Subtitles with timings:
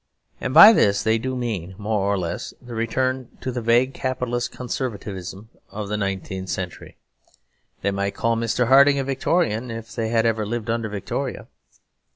[0.39, 4.51] And by this they do mean, more or less, the return to the vague capitalist
[4.51, 6.97] conservatism of the nineteenth century.
[7.83, 8.67] They might call Mr.
[8.67, 11.45] Harding a Victorian if they had ever lived under Victoria.